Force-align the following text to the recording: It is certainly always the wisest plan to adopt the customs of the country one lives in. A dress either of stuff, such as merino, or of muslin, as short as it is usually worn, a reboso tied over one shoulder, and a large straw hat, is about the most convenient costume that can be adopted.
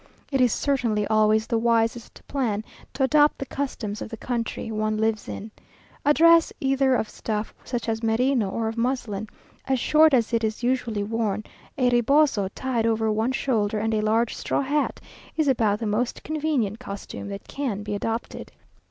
It 0.31 0.41
is 0.41 0.51
certainly 0.51 1.05
always 1.05 1.45
the 1.45 1.59
wisest 1.59 2.23
plan 2.27 2.63
to 2.95 3.03
adopt 3.03 3.37
the 3.37 3.45
customs 3.45 4.01
of 4.01 4.09
the 4.09 4.17
country 4.17 4.71
one 4.71 4.97
lives 4.97 5.29
in. 5.29 5.51
A 6.03 6.11
dress 6.11 6.51
either 6.59 6.95
of 6.95 7.07
stuff, 7.07 7.53
such 7.63 7.87
as 7.87 8.01
merino, 8.01 8.49
or 8.49 8.67
of 8.67 8.77
muslin, 8.79 9.29
as 9.67 9.79
short 9.79 10.15
as 10.15 10.33
it 10.33 10.43
is 10.43 10.63
usually 10.63 11.03
worn, 11.03 11.43
a 11.77 11.91
reboso 11.91 12.49
tied 12.55 12.87
over 12.87 13.11
one 13.11 13.31
shoulder, 13.33 13.77
and 13.77 13.93
a 13.93 14.01
large 14.01 14.35
straw 14.35 14.61
hat, 14.61 14.99
is 15.37 15.47
about 15.47 15.77
the 15.77 15.85
most 15.85 16.23
convenient 16.23 16.79
costume 16.79 17.27
that 17.29 17.47
can 17.47 17.83
be 17.83 17.93
adopted. 17.93 18.51